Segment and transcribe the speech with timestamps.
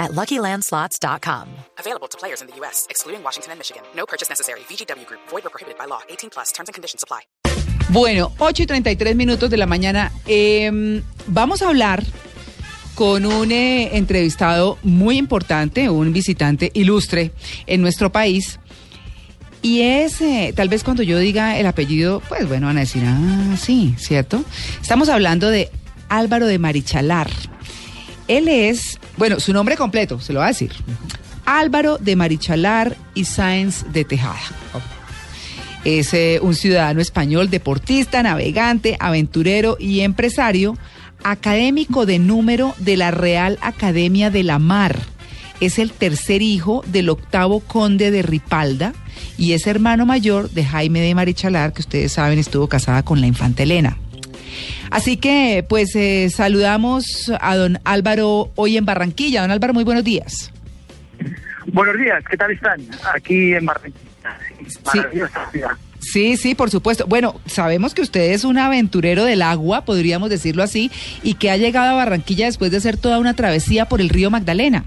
[0.00, 1.46] at LuckyLandSlots.com.
[1.78, 3.82] Available to players in the U.S., excluding Washington and Michigan.
[3.94, 4.60] No purchase necessary.
[4.60, 5.20] VGW Group.
[5.28, 6.00] Void or prohibited by law.
[6.08, 6.50] 18 plus.
[6.50, 7.20] Terms and conditions apply.
[7.90, 10.12] Bueno, 8 y 33 minutos de la mañana.
[10.26, 12.02] Eh, vamos a hablar
[12.94, 17.32] con un eh, entrevistado muy importante, un visitante ilustre
[17.66, 18.60] en nuestro país.
[19.62, 23.02] Y es, eh, tal vez cuando yo diga el apellido, pues bueno, van a decir,
[23.06, 24.44] ah, sí, ¿cierto?
[24.80, 25.70] Estamos hablando de
[26.08, 27.30] Álvaro de Marichalar.
[28.30, 30.70] Él es, bueno, su nombre completo, se lo va a decir.
[31.44, 34.38] Álvaro de Marichalar y Sáenz de Tejada.
[35.84, 40.78] Es eh, un ciudadano español, deportista, navegante, aventurero y empresario,
[41.24, 44.96] académico de número de la Real Academia de la Mar.
[45.58, 48.94] Es el tercer hijo del octavo conde de Ripalda
[49.38, 53.26] y es hermano mayor de Jaime de Marichalar, que ustedes saben estuvo casada con la
[53.26, 53.98] infanta Elena.
[54.90, 59.42] Así que, pues, eh, saludamos a don Álvaro hoy en Barranquilla.
[59.42, 60.52] Don Álvaro, muy buenos días.
[61.72, 62.80] Buenos días, ¿qué tal están?
[63.14, 64.04] Aquí en Barranquilla.
[64.84, 65.70] Maravillosa ciudad.
[66.00, 67.06] Sí, sí, por supuesto.
[67.06, 70.90] Bueno, sabemos que usted es un aventurero del agua, podríamos decirlo así,
[71.22, 74.30] y que ha llegado a Barranquilla después de hacer toda una travesía por el río
[74.30, 74.84] Magdalena.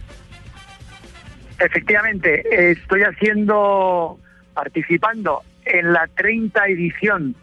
[1.60, 4.20] Efectivamente, estoy haciendo,
[4.54, 7.36] participando en la 30 edición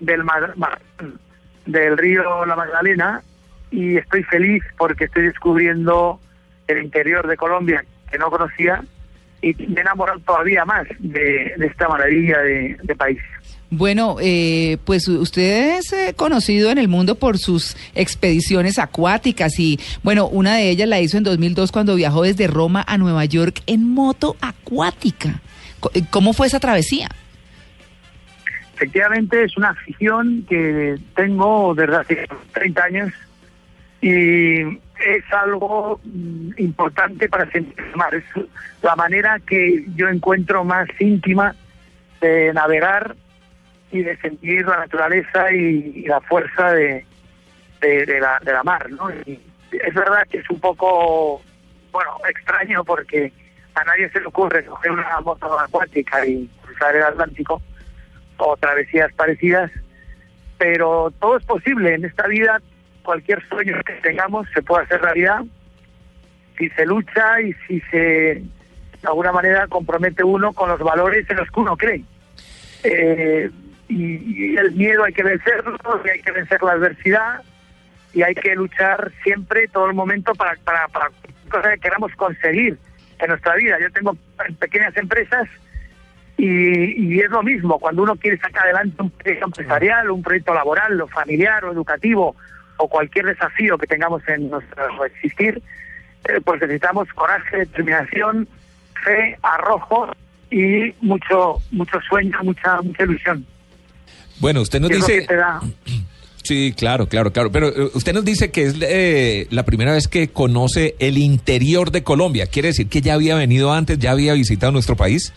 [0.00, 1.18] del mar- maratón
[1.66, 3.22] del río La Magdalena
[3.70, 6.20] y estoy feliz porque estoy descubriendo
[6.68, 8.82] el interior de Colombia que no conocía
[9.40, 13.18] y me he todavía más de, esta maravilla de, país.
[13.70, 19.80] Bueno, eh, pues usted es eh, conocido en el mundo por sus expediciones acuáticas y,
[20.02, 23.62] bueno, una de ellas la hizo en 2002 cuando viajó desde Roma a Nueva York
[23.66, 25.40] en moto acuática.
[26.10, 27.08] ¿Cómo fue esa travesía?
[28.82, 33.12] Efectivamente es una afición que tengo desde hace 30 años
[34.00, 38.12] y es algo mm, importante para sentir mar.
[38.12, 38.24] Es
[38.82, 41.54] la manera que yo encuentro más íntima
[42.20, 43.14] de navegar
[43.92, 47.06] y de sentir la naturaleza y, la fuerza de,
[47.80, 48.88] de, la, de la mar.
[49.26, 51.40] es verdad que es un poco,
[51.92, 53.32] bueno, extraño porque
[53.76, 57.62] a nadie se le ocurre coger una moto acuática y cruzar el Atlántico
[58.44, 59.70] o travesías parecidas,
[60.58, 62.60] pero todo es posible en esta vida.
[63.02, 65.42] Cualquier sueño que tengamos se puede hacer realidad
[66.58, 68.42] si se lucha y si se
[69.02, 72.04] de alguna manera compromete uno con los valores en los que uno cree.
[72.84, 73.50] Eh,
[73.88, 77.42] y, el miedo hay que vencerlo, y hay que vencer la adversidad
[78.14, 81.10] y hay que luchar siempre, todo el momento, para, para, para
[81.48, 82.78] cosas que queramos conseguir
[83.18, 83.78] en nuestra vida.
[83.80, 84.16] Yo tengo
[84.58, 85.48] pequeñas empresas
[86.44, 90.52] y, y es lo mismo, cuando uno quiere sacar adelante un proyecto empresarial, un proyecto
[90.52, 92.34] laboral, o familiar o educativo,
[92.78, 95.62] o cualquier desafío que tengamos en nuestro existir,
[96.28, 98.48] eh, pues necesitamos coraje, determinación,
[99.04, 100.10] fe, arrojo
[100.50, 103.46] y mucho mucho sueño, mucha mucha ilusión.
[104.40, 105.26] Bueno, usted nos dice...
[106.44, 107.52] Sí, claro, claro, claro.
[107.52, 111.92] Pero eh, usted nos dice que es eh, la primera vez que conoce el interior
[111.92, 112.48] de Colombia.
[112.48, 115.32] ¿Quiere decir que ya había venido antes, ya había visitado nuestro país?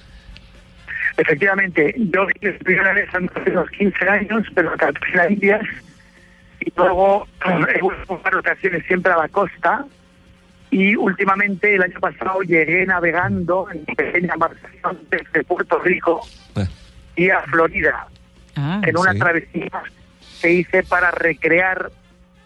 [1.17, 5.61] Efectivamente, yo vine la primera vez hace unos 15 años, pero a Cartagena, Indias,
[6.59, 9.85] y luego he vuelto en varias ocasiones siempre a la costa,
[10.71, 16.21] y últimamente el año pasado llegué navegando en pequeña embarcación desde Puerto Rico
[16.57, 16.65] Eh,
[17.15, 18.07] y a Florida,
[18.57, 19.19] Ah, en una sí.
[19.19, 19.83] travesía
[20.41, 21.91] que hice para recrear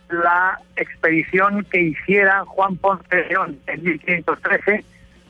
[0.09, 4.83] la expedición que hiciera Juan Ponce de León en 1513,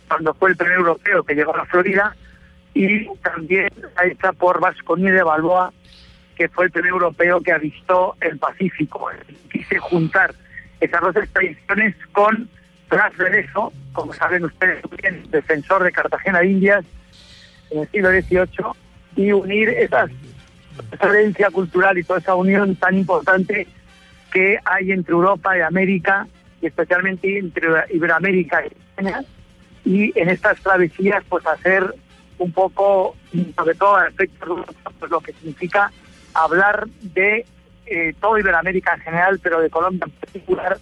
[0.08, 2.16] cuando fue el primer europeo que llegó a la Florida,
[2.74, 5.74] y también la hecha por Vasconí de Balboa,
[6.36, 9.10] que fue el primer europeo que avistó el Pacífico.
[9.52, 10.34] Quise juntar
[10.80, 12.50] esas dos expediciones con
[12.90, 16.86] Blas de Lezo, como saben ustedes bien, defensor de Cartagena de Indias
[17.72, 18.66] en el siglo XVIII,
[19.16, 20.06] y unir esa
[21.02, 23.68] herencia cultural y toda esa unión tan importante
[24.32, 26.28] que hay entre Europa y América,
[26.62, 29.22] y especialmente entre Iberoamérica y España,
[29.84, 31.94] y en estas travesías pues hacer
[32.40, 33.16] un poco,
[33.56, 35.92] sobre todo al pues lo que significa
[36.34, 37.46] hablar de
[37.86, 40.78] eh, todo Iberoamérica en general, pero de Colombia en particular,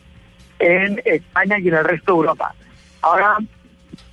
[0.59, 2.53] en España y en el resto de Europa.
[3.01, 3.37] Ahora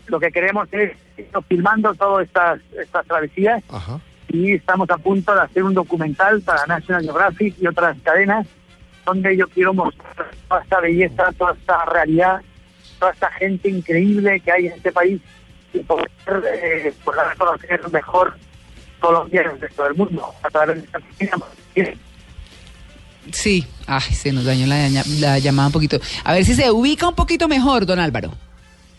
[0.06, 3.62] lo que queremos es ir filmando todas estas, estas travesías
[4.28, 8.46] y estamos a punto de hacer un documental para National Geographic y otras cadenas
[9.04, 12.40] donde yo quiero mostrar toda esta belleza, toda esta realidad,
[12.98, 15.20] toda esta gente increíble que hay en este país
[15.74, 18.36] y poder eh, pues, dar a conocer mejor
[19.00, 21.94] Colombia en el resto del mundo a través de esta pequeña
[23.32, 24.88] Sí, ay, se nos dañó la,
[25.18, 25.98] la llamada un poquito.
[26.24, 28.32] A ver si se ubica un poquito mejor, don Álvaro.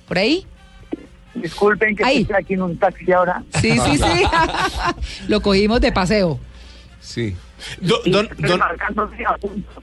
[0.08, 0.46] ¿Por ahí?
[1.36, 2.22] Disculpen que Ahí.
[2.22, 3.44] estoy aquí en un taxi ahora.
[3.62, 4.24] Sí, sí, sí.
[5.28, 6.40] Lo cogimos de paseo.
[7.02, 7.36] Sí.
[7.82, 9.82] Do- Y don, don- marcándose a punto.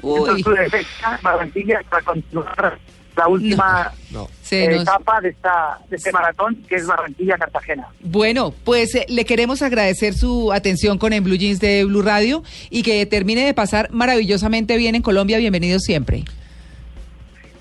[0.00, 0.30] Uy.
[0.38, 2.78] Entonces, de fecha, Barranquilla para continuar
[3.16, 4.28] la última No.
[4.50, 7.86] Eh, nos- etapa de esta de este maratón que es Barranquilla Cartagena.
[8.00, 12.42] Bueno, pues eh, le queremos agradecer su atención con el Blue Jeans de Blue Radio
[12.70, 15.38] y que termine de pasar maravillosamente bien en Colombia.
[15.38, 16.24] Bienvenido siempre.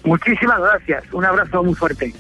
[0.04, 1.04] Muchísimas gracias.
[1.14, 2.14] Un abrazo muy fuerte.